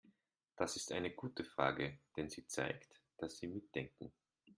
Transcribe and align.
Das 0.55 0.77
ist 0.77 0.93
eine 0.93 1.11
gute 1.11 1.43
Frage, 1.43 1.99
denn 2.17 2.27
sie 2.27 2.47
zeigt, 2.47 2.99
dass 3.17 3.37
Sie 3.37 3.45
mitdenken. 3.47 4.11